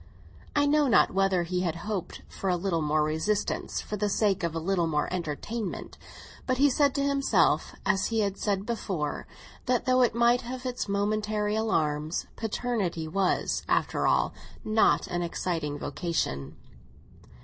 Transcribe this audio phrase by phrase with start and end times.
[0.55, 4.41] I know not whether he had hoped for a little more resistance for the sake
[4.41, 5.99] of a little more entertainment;
[6.47, 9.27] but he said to himself, as he had said before,
[9.67, 14.33] that though it might have its momentary alarms, paternity was, after all,
[14.65, 16.55] not an exciting vocation.